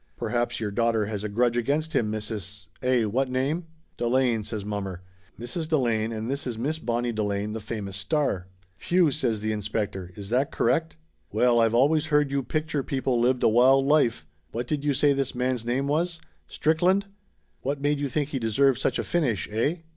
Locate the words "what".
3.03-3.29, 14.51-14.65, 17.61-17.79